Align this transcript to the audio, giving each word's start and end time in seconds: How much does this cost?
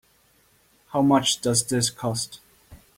How 0.87 1.03
much 1.03 1.41
does 1.41 1.63
this 1.63 1.91
cost? 1.91 2.39